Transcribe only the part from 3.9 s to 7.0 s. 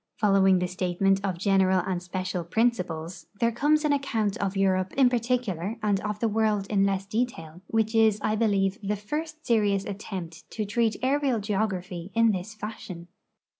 account of Europe in particular and of the world in